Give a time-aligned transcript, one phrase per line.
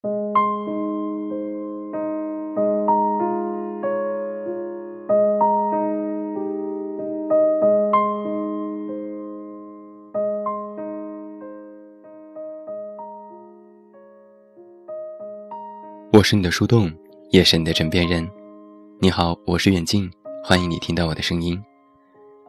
[0.00, 0.10] 我
[16.22, 16.92] 是你的树洞，
[17.30, 18.28] 也是你的枕边人。
[19.00, 20.08] 你好，我是远近，
[20.44, 21.60] 欢迎你听到我的声音。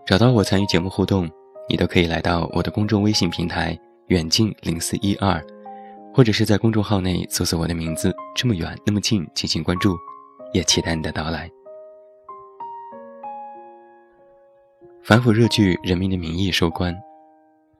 [0.05, 1.27] 找到我参与节目互动，
[1.68, 3.75] 你都可以来到我的公众微信平台
[4.09, 5.43] “远近零四一二”，
[6.14, 9.95] 或者是在公众号内搜索我的名字“这么远那么近”进行关注，
[10.54, 11.50] 也期待你的到来。
[15.03, 16.95] 反腐热剧《人民的名义》收官，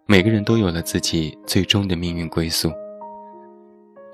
[0.08, 2.72] 每个人都有了自己最终的命运归宿。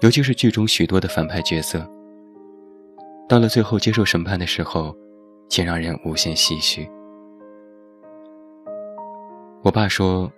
[0.01, 1.89] 尤其是剧中许多的反派角色，
[3.29, 4.93] 到了最后接受审判的时候，
[5.47, 6.89] 竟让人无限唏嘘。
[9.63, 10.29] 我爸说：“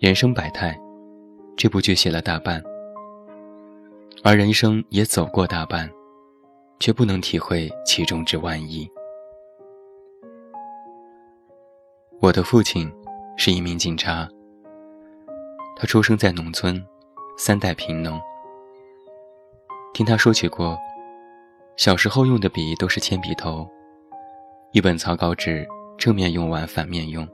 [0.00, 0.78] 人生百态，
[1.56, 2.62] 这部剧写了大半，
[4.24, 5.88] 而人生也走过大半，
[6.80, 8.90] 却不能体会其中之万一。”
[12.20, 12.92] 我的父亲
[13.36, 14.28] 是一名警察，
[15.76, 16.84] 他出生在农村，
[17.36, 18.20] 三代贫农。
[19.94, 20.76] 听他说起过，
[21.76, 23.68] 小时候用的笔都是铅笔头，
[24.72, 25.64] 一本草稿纸
[25.96, 27.26] 正面用完反面用。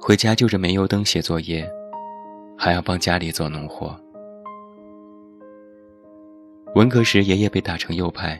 [0.00, 1.70] 回家就着煤油灯写作业，
[2.56, 3.94] 还要帮家里做农活。
[6.76, 8.38] 文革时，爷爷被打成右派，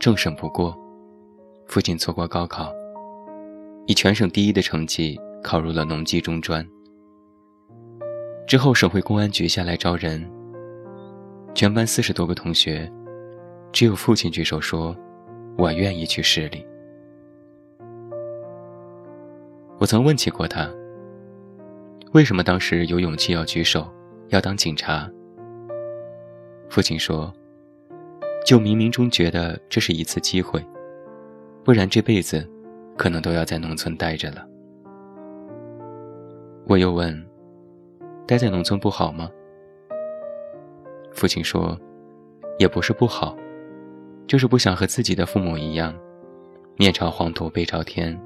[0.00, 0.74] 政审不过，
[1.66, 2.72] 父亲错过高考，
[3.86, 6.66] 以全省第一的成绩考入了农技中专。
[8.46, 10.26] 之后，省会公安局下来招人。
[11.54, 12.90] 全班四十多个同学，
[13.70, 14.96] 只有父亲举手说
[15.58, 16.66] ：“我愿意去市里。”
[19.76, 20.70] 我曾问起过他，
[22.14, 23.86] 为什么当时有勇气要举手，
[24.28, 25.06] 要当警察？
[26.70, 27.30] 父亲说
[28.44, 30.64] ：“就冥冥中觉得这是一次机会，
[31.64, 32.48] 不然这辈子
[32.96, 34.46] 可能都要在农村待着了。”
[36.66, 37.26] 我又问
[38.26, 39.30] ：“待在农村不好吗？”
[41.12, 41.78] 父亲说
[42.58, 43.36] ：“也不是不好，
[44.26, 45.94] 就是不想和自己的父母一样，
[46.76, 48.18] 面朝黄土背朝天，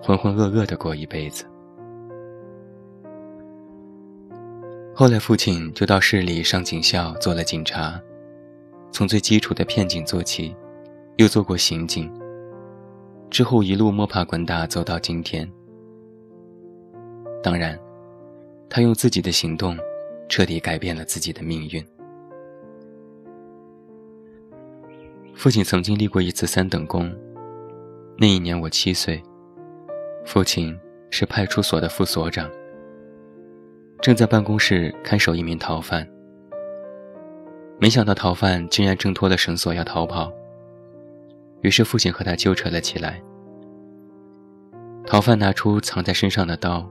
[0.00, 1.44] 浑浑噩噩的过一辈子。”
[4.94, 8.00] 后来，父亲就到市里上警校做了警察，
[8.92, 10.54] 从最基础的片警做起，
[11.16, 12.12] 又做过刑警，
[13.30, 15.50] 之后一路摸爬滚打走到今天。
[17.42, 17.78] 当然，
[18.68, 19.76] 他用自己的行动，
[20.28, 21.82] 彻底改变了自己的命运。
[25.34, 27.10] 父亲曾经立过一次三等功，
[28.18, 29.20] 那一年我七岁，
[30.26, 30.78] 父亲
[31.08, 32.48] 是派出所的副所长，
[34.02, 36.06] 正在办公室看守一名逃犯。
[37.82, 40.32] 没想到逃犯竟然挣脱了绳索要逃跑，
[41.62, 43.20] 于是父亲和他纠缠了起来。
[45.04, 46.88] 逃犯拿出藏在身上的刀，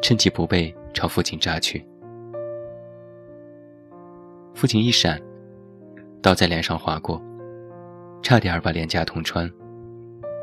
[0.00, 1.84] 趁其不备朝父亲扎去，
[4.54, 5.20] 父亲一闪，
[6.22, 7.20] 刀在脸上划过。
[8.22, 9.50] 差点把脸颊捅穿，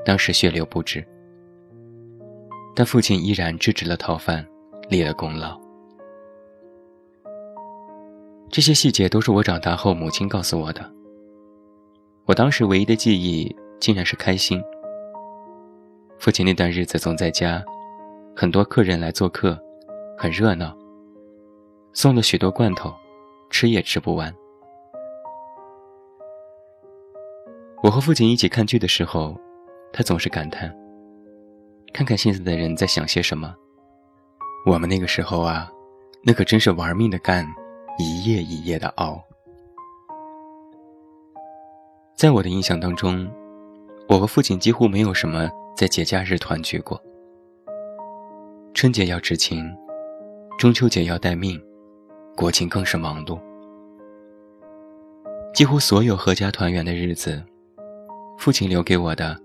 [0.04, 1.02] 当时血流不止。
[2.76, 4.46] 但父亲依然制止了逃犯，
[4.90, 5.63] 立了功劳。
[8.54, 10.94] 这些细节都是我长大后母亲告诉我的。
[12.26, 14.62] 我当时唯一的记忆竟然是开心。
[16.20, 17.66] 父亲那段日子总在家，
[18.36, 19.60] 很多客人来做客，
[20.16, 20.78] 很热闹。
[21.94, 22.94] 送了许多罐头，
[23.50, 24.32] 吃也吃不完。
[27.82, 29.36] 我和父亲一起看剧的时候，
[29.92, 30.72] 他总是感叹
[31.92, 33.52] ：“看看现在的人在想些什么。
[34.68, 35.72] 我们那个时候啊，
[36.24, 37.44] 那可真是玩命的干，
[37.98, 39.22] 一夜一夜的熬。”
[42.16, 43.30] 在我的印象当中，
[44.08, 47.02] 我和父亲几乎没有什么在节假日团聚过。
[48.74, 49.70] 春节要执勤，
[50.58, 51.62] 中秋节要待命，
[52.36, 53.40] 国庆更是忙碌。
[55.54, 57.44] 几乎所有阖家团圆的日子。
[58.36, 59.40] 父亲留给我的，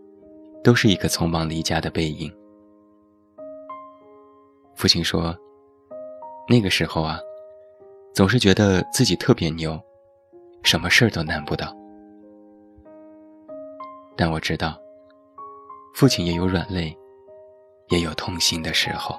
[0.64, 2.32] 都是一个匆忙离家的背影。
[4.74, 5.36] 父亲说
[6.48, 7.20] ：“那个时候啊，
[8.18, 9.80] 总是觉得自己特别牛，
[10.64, 11.72] 什么事儿都难不倒。”
[14.18, 14.76] 但我知道，
[15.94, 16.92] 父亲也有软肋，
[17.90, 19.14] 也有痛心的时候。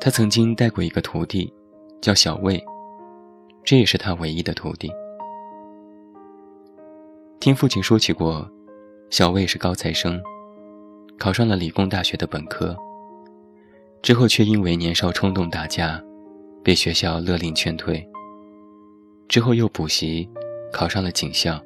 [0.00, 1.54] 他曾经带过一个徒弟，
[2.00, 2.60] 叫小魏，
[3.62, 4.90] 这也是他唯一的徒弟。
[7.38, 8.44] 听父亲说起过，
[9.08, 10.20] 小魏是高材生，
[11.16, 12.76] 考上了理工大学的本科。
[14.02, 16.02] 之后却因为年少冲动打架，
[16.64, 18.04] 被学校勒令劝退。
[19.28, 20.28] 之后又补习，
[20.72, 21.62] 考上了警校，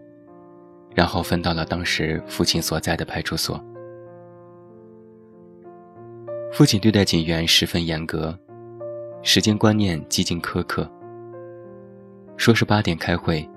[0.95, 3.59] 然后分到了当时父亲所在的派出所。
[6.53, 8.39] 父亲对待警员十分严格，
[9.23, 10.89] 时间观念极尽苛刻。
[12.37, 13.49] 说是八点开会，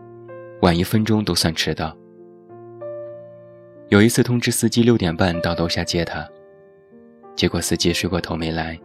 [0.62, 1.94] 晚一分钟都算迟到。
[3.90, 6.26] 有一次通知司机六点半到楼下接他，
[7.40, 8.78] 结果司机睡过头没来，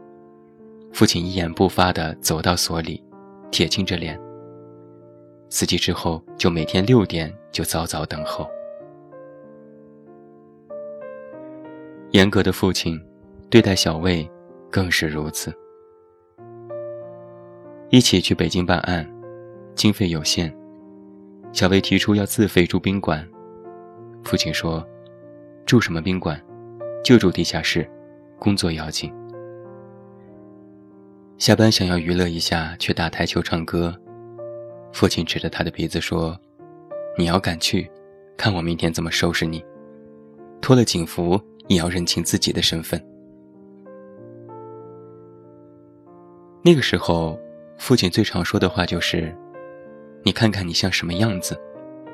[0.92, 3.02] 父亲一言不发地走到所里，
[3.50, 4.16] 铁青着脸。
[5.50, 8.48] 司机之后就每天六点就早早等候。
[12.12, 12.96] 严格的父亲，
[13.50, 14.24] 对待小魏
[14.70, 15.52] 更是如此。
[17.90, 19.04] 一起去北京办案。
[19.74, 20.56] 经费有限，
[21.52, 23.28] 小薇提出要自费住宾馆。
[24.22, 24.86] 父亲说
[25.66, 26.40] ：“住什么宾馆？
[27.02, 27.84] 就住地下室，
[28.44, 29.10] 工作要紧。”
[31.40, 33.98] 下班想要娱乐一下，去打台球、唱歌。
[34.92, 36.38] 父亲指着他的鼻子说
[37.16, 37.90] ：“你要敢去，
[38.36, 39.64] 看我明天怎么收拾你！
[40.60, 43.02] 脱了警服也要认清自己的身份。”
[46.62, 47.40] 那个时候，
[47.78, 49.34] 父亲最常说的话就是。
[50.22, 51.54] 你看看你像什么样子，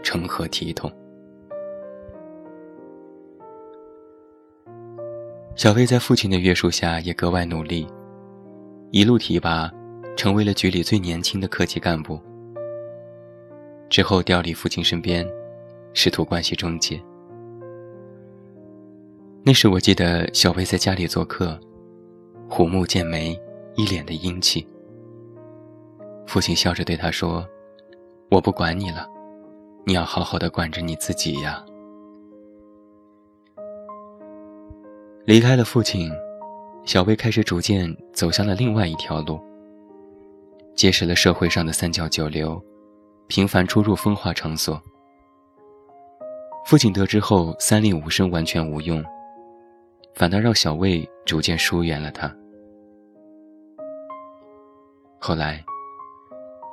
[0.03, 0.91] 成何体统？
[5.61, 7.87] 小薇在父亲的约束下也格外努力，
[8.93, 9.71] 一路提拔，
[10.17, 12.19] 成为了局里最年轻的科级干部。
[13.91, 15.23] 之后调离父亲身边，
[15.93, 16.99] 师徒关系终结。
[19.45, 21.61] 那时我记得小薇在家里做客，
[22.49, 23.39] 虎目剑眉，
[23.77, 24.67] 一脸的英气。
[26.27, 27.47] 父亲笑着对他说。
[28.31, 29.07] 我不管你了，
[29.85, 31.63] 你要好好的管着你自己呀。
[35.31, 36.11] 离开了父亲，
[36.85, 39.41] 小薇开始逐渐走向了另外一条路，
[40.75, 42.61] 结识了社会上的三教九流，
[43.29, 44.83] 频繁出入风化场所。
[46.67, 49.01] 父亲得知后，三令五申完全无用，
[50.17, 52.29] 反倒让小魏逐渐疏远了他。
[55.21, 55.65] 后来，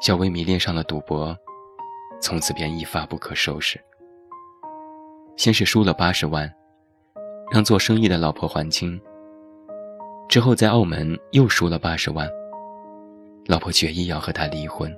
[0.02, 1.38] 小薇迷恋上了赌博。
[2.20, 3.80] 从此便一发不可收拾。
[5.36, 6.52] 先是输了八十万，
[7.52, 9.00] 让做生意的老婆还清。
[10.30, 12.30] 之后在澳门又输了八十万，
[13.46, 14.94] 老婆决意要和他离婚。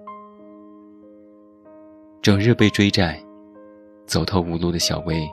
[2.22, 3.22] 整日被追债，
[4.06, 5.30] 走投无路的小薇，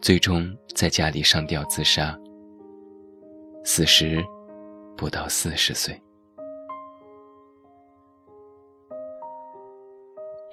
[0.00, 2.18] 最终在家里上吊自杀。
[3.64, 4.24] 死时，
[4.96, 6.00] 不到四十岁。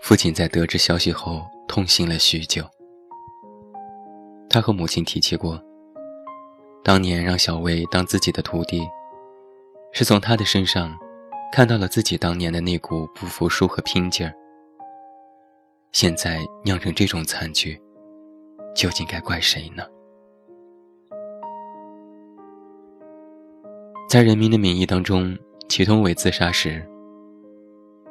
[0.01, 2.63] 父亲在得知消息后痛心了许久。
[4.49, 5.59] 他和母亲提起过，
[6.85, 8.87] 当年让小薇当自己的徒弟，
[9.91, 10.95] 是从他的身上
[11.51, 14.31] 看到了自己当年的那股不服输和拼劲儿。
[15.93, 17.81] 现在酿成这种惨剧，
[18.75, 19.83] 究竟该怪谁呢？
[24.07, 25.35] 在《人民的名义》当中，
[25.67, 26.87] 祁同伟自杀时。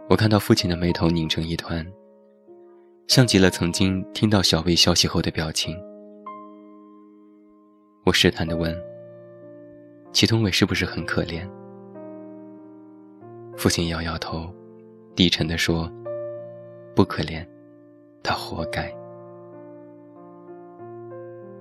[0.09, 1.87] 我看到父亲的眉头拧成一团，
[3.07, 5.81] 像极了曾经听到小薇消息后的表情。
[8.05, 8.75] 我试探地问
[10.13, 11.49] ：“祁同伟是不是很可怜？”
[13.57, 14.53] 父亲摇摇头，
[15.17, 15.91] 低沉地说
[16.95, 17.47] ：“不可怜，
[18.23, 18.95] 他活该。”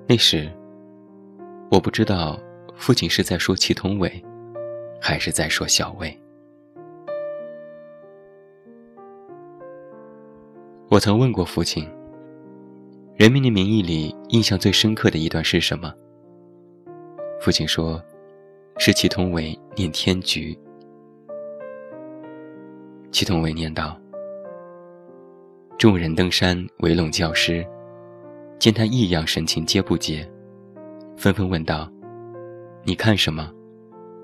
[0.05, 0.51] 那时，
[1.71, 2.37] 我不知道
[2.75, 4.21] 父亲是在说祁同伟，
[4.99, 6.19] 还是在说小薇。
[10.89, 11.85] 我曾问过父亲，
[13.15, 15.93] 《人民的名义》里印象最深刻的一段是什么？
[17.43, 18.01] 父亲说，
[18.77, 20.57] 是祁同伟念天局。
[23.11, 23.99] 祁同伟念道
[25.77, 27.67] ：“众人登山围拢教师，
[28.59, 30.25] 见他异样神情，皆不解，
[31.17, 31.91] 纷纷问道
[32.85, 33.51] ：‘你看什么？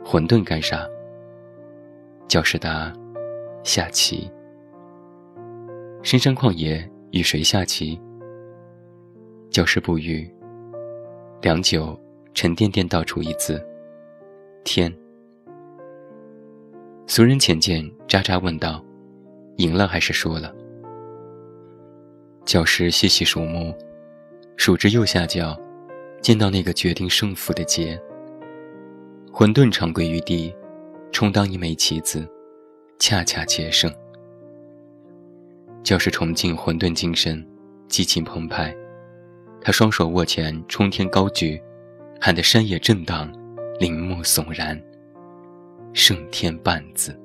[0.02, 0.88] 混沌干啥？’
[2.26, 2.94] 教师答
[3.66, 4.32] ：‘下棋。’”
[6.04, 8.00] 深山旷野，与谁下棋？
[9.50, 10.34] 教师不语。
[11.42, 12.00] 良久，
[12.34, 13.64] 沉甸甸道出一字
[14.64, 14.94] ：“天。”
[17.08, 18.84] 俗人浅见，渣渣问道
[19.58, 20.54] ：“赢了还是输了？”
[22.46, 23.76] 教师细细数目，
[24.58, 25.60] 数至右下角，
[26.22, 28.00] 见到那个决定胜负的劫。
[29.32, 30.54] 混沌长跪于地，
[31.12, 32.28] 充当一枚棋子，
[32.98, 33.92] 恰恰皆胜。
[35.84, 37.46] 教师崇敬混沌精神，
[37.88, 38.76] 激情澎湃。
[39.62, 41.62] 他双手握拳，冲天高举，
[42.22, 43.32] 喊得山野震荡，
[43.80, 44.80] 林木悚然。
[45.94, 47.18] 胜天半字。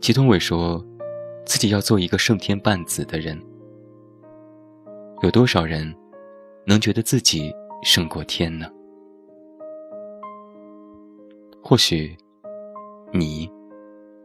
[0.00, 0.84] 祁同伟说，
[1.46, 3.40] 自己要做一个胜天半子的人。
[5.22, 5.92] 有多少人
[6.66, 7.52] 能觉得自己
[7.82, 8.70] 胜过天呢？
[11.62, 12.14] 或许，
[13.12, 13.50] 你、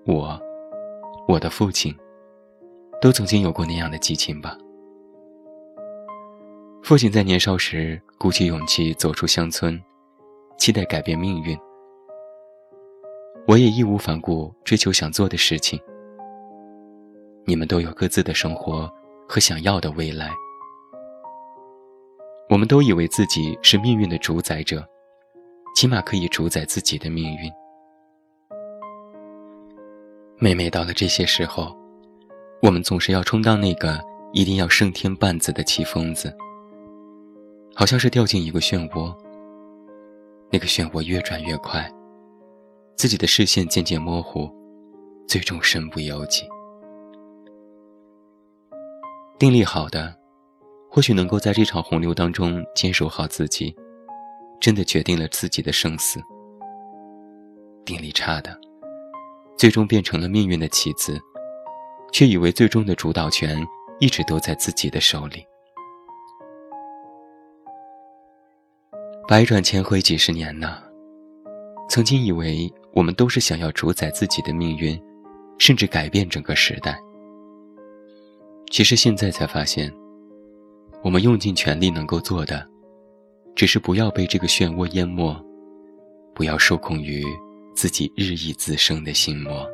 [0.06, 0.40] 我、
[1.28, 1.96] 我的父亲，
[3.02, 4.58] 都曾经有过那样的激情吧。
[6.84, 9.82] 父亲在年少时鼓起勇气走出乡村，
[10.58, 11.58] 期待改变命运。
[13.46, 15.80] 我也义无反顾追求想做的事情。
[17.46, 18.90] 你们都有各自的生活
[19.28, 20.32] 和想要的未来。
[22.50, 24.86] 我们都以为自己是命运的主宰者，
[25.76, 27.52] 起码可以主宰自己的命运。
[30.40, 31.76] 每每到了这些时候，
[32.62, 34.00] 我们总是要充当那个
[34.32, 36.34] 一定要胜天半子的奇疯子，
[37.78, 39.16] 好像是掉进一个漩涡。
[40.50, 41.88] 那个漩涡越转越快，
[42.96, 44.50] 自己的视线渐渐模糊，
[45.28, 46.42] 最终身不由己。
[49.38, 50.12] 定力好的。
[50.90, 53.76] 或许能够在这场洪流当中坚守好自己，
[54.60, 56.20] 真的决定了自己的生死。
[57.86, 58.58] 定力差的，
[59.56, 61.20] 最终变成了命运的棋子，
[62.12, 63.64] 却以为最终的主导权
[64.00, 65.46] 一直都在自己的手里。
[69.28, 70.82] 百转千回几十年呢，
[71.90, 74.98] 曾经以为我们都是想要主宰自己的命运，
[75.58, 76.98] 甚至改变整个时代。
[78.72, 79.94] 其实现在才发现。
[81.04, 82.68] 我们用尽全力能够做的，
[83.56, 85.36] 只是不要被这个漩涡淹没，
[86.34, 87.24] 不要受控于
[87.76, 89.66] 自己日益滋生的心魔。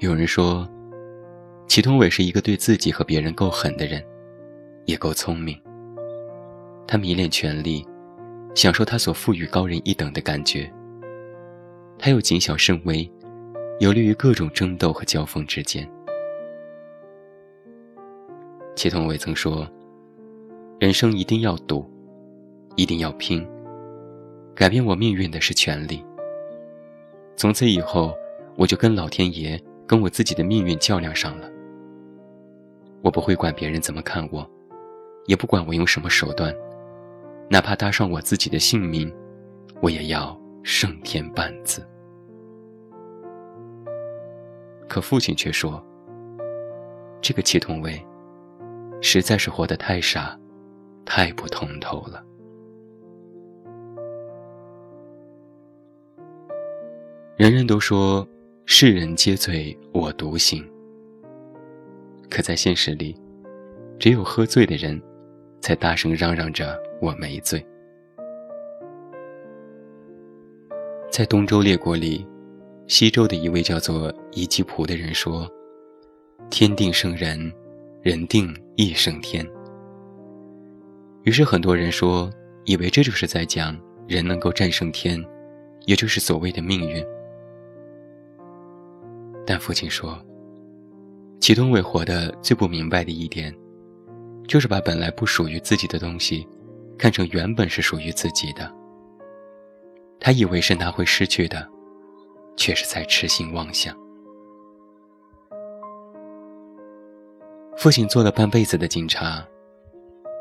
[0.00, 0.68] 有人说，
[1.68, 4.04] 祁同伟是一个对自己和别人够狠的人，
[4.88, 5.54] 也够聪明。
[6.86, 7.86] 他迷恋权力，
[8.54, 10.72] 享受他所赋予高人一等的感觉。
[11.98, 13.08] 他又谨小慎微，
[13.80, 15.86] 有利于各种争斗和交锋之间。
[18.74, 19.68] 祁同伟曾说
[20.80, 21.84] ：“人生一定要赌，
[22.74, 23.46] 一定要拼。
[24.54, 26.02] 改变我命运的是权力。
[27.36, 28.16] 从此以后，
[28.56, 31.46] 我就跟老天爷、跟我自己的命运较量上了。
[33.02, 34.48] 我不会管别人怎么看我，
[35.28, 36.52] 也不管我用什么手段，
[37.48, 39.14] 哪怕搭上我自己的性命，
[39.80, 41.86] 我也要胜天半子。”
[44.88, 45.80] 可父亲却说
[47.22, 48.02] ：“这个祁同伟。”
[49.00, 50.36] 实在是活得太傻，
[51.04, 52.24] 太不通透了。
[57.36, 58.26] 人人都说
[58.66, 60.68] 世人皆醉我独醒，
[62.28, 63.14] 可在现实里，
[64.00, 65.00] 只有喝醉的人，
[65.68, 67.62] 才大声嚷嚷着我没醉。
[71.10, 72.26] 在东周列国里，
[72.86, 75.46] 西周的一位叫做伊吉卜的人说
[76.48, 77.52] ：“天定圣人。”
[78.00, 79.46] 人定亦胜天。
[81.24, 82.30] 于是很多人说，
[82.64, 85.22] 以为这就是在讲人能够战胜天，
[85.84, 87.04] 也就是所谓的命运。
[89.44, 90.18] 但父亲说，
[91.40, 93.54] 祁同伟活的最不明白的一点，
[94.48, 96.48] 就是把本来不属于自己的东西，
[96.98, 98.74] 看成原本是属于自己的。
[100.18, 101.68] 他以为是拿会失去的，
[102.56, 103.94] 却是在痴心妄想。
[107.76, 109.46] 父亲做了半辈子的警察，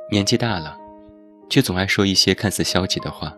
[0.10, 0.76] 年纪大了，
[1.50, 3.32] 却总爱说一些看似消极的话。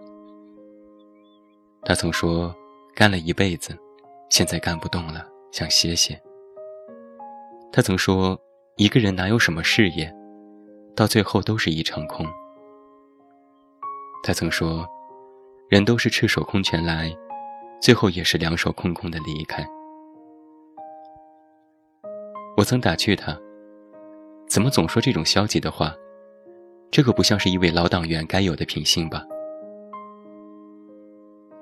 [1.84, 2.56] 他曾说
[2.96, 3.76] ：“干了一辈子，
[4.30, 6.18] 现在干不动了，想歇歇。”
[7.74, 8.40] 他曾说
[8.78, 10.14] ：“一个人哪有什么事业，
[11.00, 12.28] 到最后都是一场空。”
[14.22, 14.86] 他曾说
[15.72, 17.10] ：“人都是赤手空拳来，
[17.82, 19.66] 最后也是两手空空的离开。”
[22.58, 23.40] 我曾打趣他。
[24.46, 25.96] 怎么总说这种消极的话？
[26.92, 29.24] 这可不像是一位老党员该有的品性吧？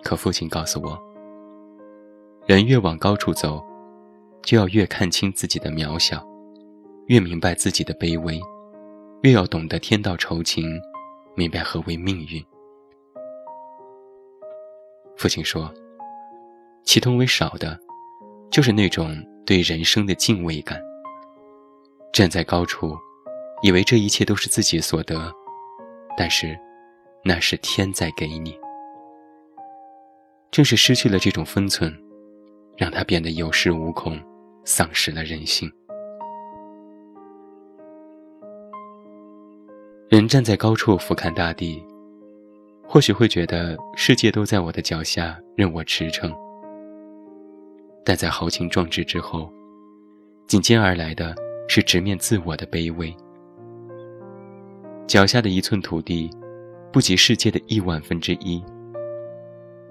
[0.03, 0.97] 可父亲告诉我，
[2.47, 3.63] 人越往高处走，
[4.41, 6.25] 就要越看清自己的渺小，
[7.07, 8.41] 越明白自己的卑微，
[9.23, 10.79] 越要懂得天道酬勤，
[11.35, 12.43] 明白何为命运。
[15.17, 15.73] 父亲说，
[16.83, 17.79] 其同为少的，
[18.51, 20.79] 就是那种对人生的敬畏感。
[22.13, 22.95] 站在高处，
[23.63, 25.33] 以为这一切都是自己所得，
[26.15, 26.57] 但是，
[27.23, 28.55] 那是天在给你。
[30.51, 31.91] 正是失去了这种分寸，
[32.77, 34.21] 让他变得有恃无恐，
[34.63, 35.71] 丧失了人性。
[40.09, 41.83] 人站在高处俯瞰大地，
[42.87, 46.33] 或许会觉得世界都在我的脚下，任我驰骋，
[48.05, 49.51] 但在豪情壮志之后，
[50.47, 51.35] 紧接而来的
[51.67, 53.13] 是直面自我的卑微。
[55.07, 56.31] 脚下的一寸土地，
[56.89, 58.63] 不及世界的亿万分之一。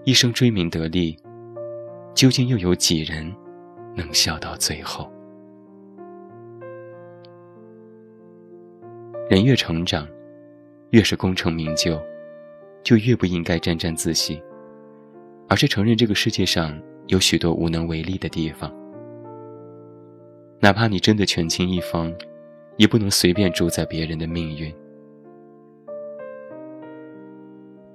[0.05, 1.15] 一生追名得利，
[2.15, 3.31] 究竟又有几人
[3.95, 5.13] 能笑到最后？
[9.29, 10.07] 人越成长，
[10.91, 12.01] 越是功成名就，
[12.85, 14.41] 就越不应该沾沾自喜，
[15.49, 18.73] 而是承认这个世界上有许多无能为力的地方。
[20.61, 22.15] 哪怕你真的权倾一方，
[22.77, 24.73] 也不能随便主宰别人的命运。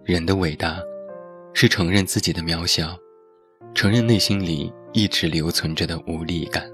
[0.04, 0.82] 人的伟大，
[1.54, 2.98] 是承认自己的渺小，
[3.74, 6.70] 承认内心里一直留存着的无力感。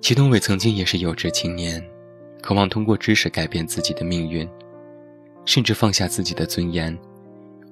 [0.00, 1.82] 祁同伟曾经也是有志青年，
[2.40, 4.48] 渴望通过知识改变自己的命运，
[5.44, 6.96] 甚至放下自己的尊严，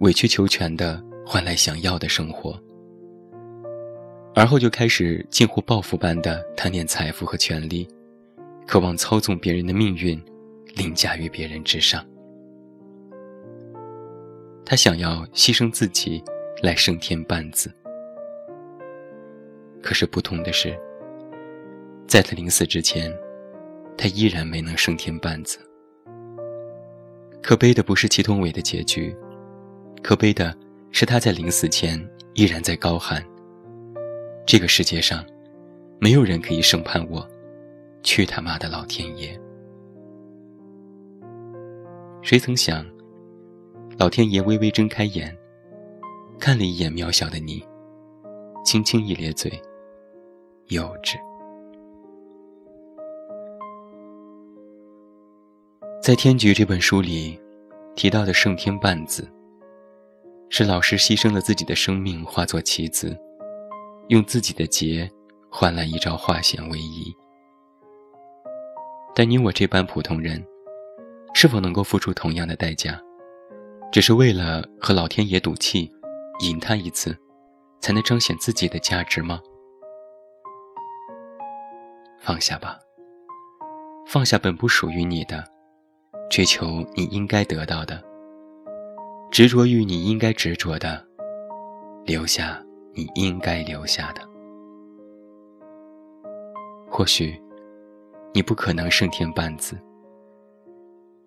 [0.00, 2.61] 委曲求全的换来想要的生活。
[4.35, 7.87] 而后就开始近乎报复般的贪恋财富和权力，
[8.66, 10.21] 渴望操纵别人的命运，
[10.75, 12.04] 凌驾于别人之上。
[14.66, 16.21] 他想要牺牲自己
[16.62, 17.73] 来升天半子，
[19.81, 20.76] 可是不同的是。
[22.07, 23.13] 在他临死之前，
[23.97, 25.59] 他依然没能升天半子。
[27.43, 29.15] 可悲的不是祁同伟的结局，
[30.03, 30.57] 可悲的
[30.91, 31.99] 是他在临死前
[32.35, 33.25] 依然在高喊
[34.47, 35.25] ：“这个世界上，
[35.99, 37.27] 没有人可以审判我，
[38.03, 39.39] 去他妈的老天爷！”
[42.23, 42.87] 谁曾想，
[43.99, 45.37] 老天爷微微睁开眼，
[46.39, 47.63] 看了一眼渺小的你，
[48.65, 49.53] 轻轻一咧嘴，
[50.69, 51.19] 幼稚。
[56.05, 57.41] 在《天局》这本书里，
[57.97, 59.27] 提到的圣天半子，
[60.51, 63.19] 是老师牺牲了自己的生命，化作棋子，
[64.09, 65.11] 用自己的劫
[65.49, 67.11] 换来一招化险为夷。
[69.14, 70.45] 但你我这般普通人，
[71.33, 73.01] 是否能够付出同样的代价，
[73.90, 75.90] 只是为了和老天爷赌气，
[76.40, 77.17] 赢他一次，
[77.81, 79.40] 才能彰显自己的价值吗？
[82.21, 82.79] 放下吧，
[84.07, 85.54] 放下本不属于你的。
[86.35, 88.03] 追求你应该得到的，
[89.31, 91.01] 执着于你应该执着的，
[92.05, 92.61] 留下
[92.92, 94.20] 你应该留下的。
[96.90, 97.40] 或许，
[98.33, 99.79] 你不可能胜天半子。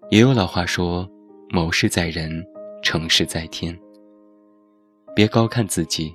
[0.09, 1.09] 也有老话说
[1.51, 2.45] ：“谋事在人，
[2.83, 3.73] 成事在天。”
[5.15, 6.13] 别高看自己，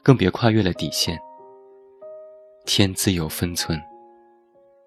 [0.00, 1.18] 更别跨越了底线。
[2.66, 3.82] 天自有分寸，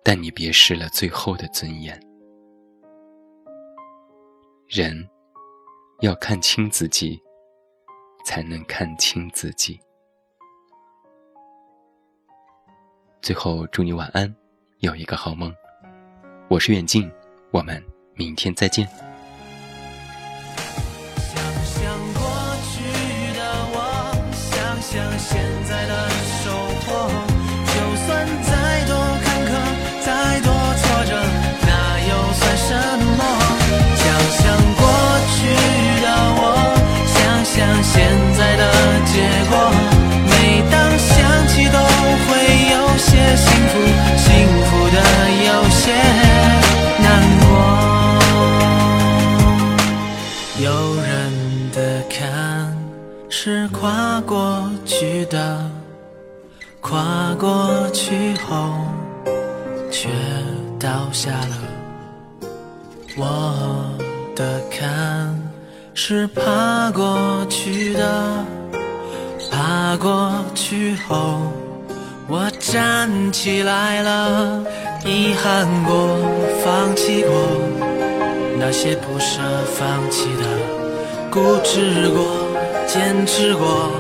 [0.06, 2.02] 但你别失了最后的尊严。
[4.76, 5.10] 人
[6.02, 7.18] 要看清自己，
[8.26, 9.80] 才能看清自己。
[13.22, 14.36] 最后，祝你晚安，
[14.80, 15.56] 有一个好梦。
[16.50, 17.10] 我是远近，
[17.52, 17.82] 我们
[18.16, 18.86] 明天再见。
[53.86, 55.70] 跨过去的，
[56.82, 58.74] 跨过去后
[59.92, 60.10] 却
[60.80, 62.50] 倒下了。
[63.16, 63.96] 我。
[64.36, 65.40] 的坎
[65.94, 68.44] 是爬过去的，
[69.52, 71.40] 爬过去后
[72.28, 74.64] 我站起来了，
[75.06, 76.18] 遗憾过，
[76.66, 77.32] 放弃过，
[78.60, 79.40] 那些不舍
[79.76, 80.44] 放弃的，
[81.32, 82.26] 固执过，
[82.96, 83.92] 坚持过，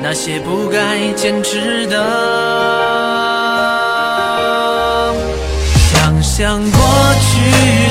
[0.00, 1.96] 那些不该坚持的，
[5.90, 6.78] 想想过
[7.26, 7.26] 去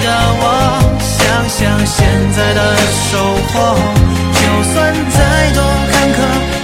[0.06, 0.08] 的
[0.40, 0.44] 我。
[1.04, 1.98] 想想现
[2.32, 2.60] 在的
[3.12, 3.12] 收
[3.52, 3.54] 获，
[4.40, 4.40] 就
[4.72, 4.74] 算
[5.12, 5.20] 再
[5.52, 5.60] 多
[5.92, 6.18] 坎坷，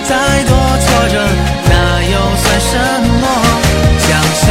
[0.08, 0.10] 再
[0.48, 1.14] 多挫折，
[1.70, 1.74] 那
[2.14, 2.72] 又算什
[3.22, 3.26] 么？
[4.00, 4.48] 想想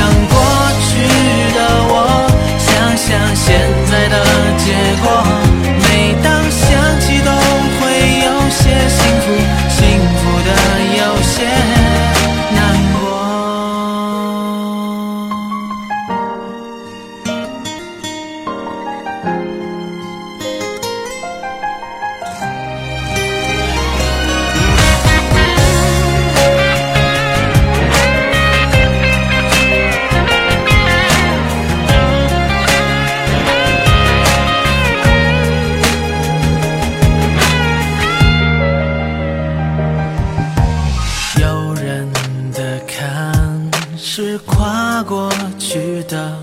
[44.12, 46.36] 是跨过去的，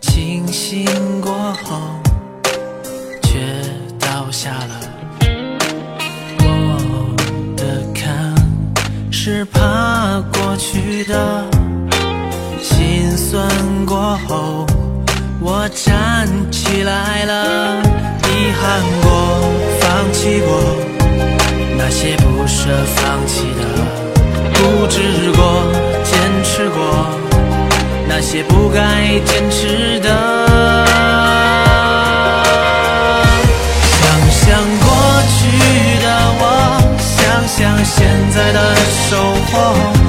[0.00, 0.84] 清醒
[1.20, 1.32] 过
[1.62, 1.78] 后
[3.22, 3.38] 却
[4.00, 4.80] 倒下了。
[6.40, 7.14] 我
[7.56, 8.34] 的坎
[9.12, 11.44] 是爬过去的，
[12.60, 13.48] 心酸
[13.86, 14.66] 过后
[15.40, 17.80] 我站起来了。
[18.24, 19.40] 遗憾过，
[19.80, 20.50] 放弃过，
[21.78, 22.99] 那些不舍。
[28.30, 30.08] 些不该坚持的。
[33.98, 34.46] 想想
[34.78, 34.88] 过
[35.34, 35.40] 去
[36.00, 36.06] 的
[36.38, 36.42] 我，
[37.00, 38.76] 想想现在的
[39.08, 39.16] 收
[39.50, 39.99] 获。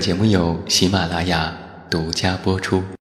[0.00, 1.54] 本节目由喜马拉雅
[1.90, 2.82] 独家播出。